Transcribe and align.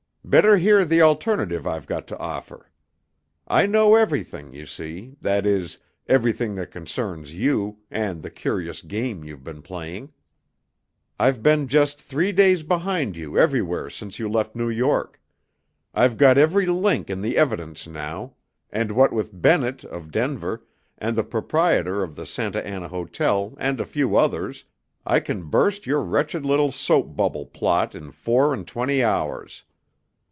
"Better 0.23 0.55
hear 0.55 0.85
the 0.85 1.01
alternative 1.01 1.67
I've 1.67 1.87
got 1.87 2.07
to 2.07 2.17
offer. 2.17 2.69
I 3.49 3.65
know 3.65 3.95
everything, 3.95 4.53
you 4.53 4.65
see 4.65 5.17
that 5.19 5.45
is, 5.45 5.79
everything 6.07 6.55
that 6.55 6.71
concerns 6.71 7.33
you, 7.33 7.79
and 7.89 8.21
the 8.21 8.29
curious 8.29 8.81
game 8.81 9.25
you've 9.25 9.43
been 9.43 9.61
playing. 9.61 10.13
"I've 11.19 11.43
been 11.43 11.67
just 11.67 11.99
three 11.99 12.31
days 12.31 12.63
behind 12.63 13.17
you 13.17 13.37
everywhere 13.37 13.89
since 13.89 14.19
you 14.19 14.29
left 14.29 14.55
New 14.55 14.69
York. 14.69 15.19
I've 15.93 16.15
got 16.15 16.37
every 16.37 16.67
link 16.67 17.09
in 17.09 17.21
the 17.21 17.35
evidence 17.37 17.85
now, 17.85 18.35
and 18.69 18.91
what 18.93 19.11
with 19.11 19.41
Bennett, 19.41 19.83
of 19.83 20.11
Denver, 20.11 20.65
and 20.97 21.17
the 21.17 21.25
proprietor 21.25 22.03
of 22.03 22.15
the 22.15 22.27
Santa 22.27 22.65
Anna 22.65 22.87
Hotel, 22.87 23.53
and 23.57 23.81
a 23.81 23.85
few 23.85 24.15
others, 24.15 24.63
I 25.05 25.19
can 25.19 25.49
burst 25.49 25.85
your 25.85 26.01
wretched 26.03 26.45
little 26.45 26.71
soap 26.71 27.17
bubble 27.17 27.47
plot 27.47 27.95
in 27.95 28.11
four 28.11 28.53
and 28.53 28.65
twenty 28.65 29.03
hours. 29.03 29.63